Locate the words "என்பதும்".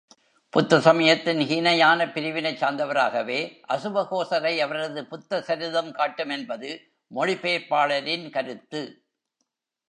6.29-6.79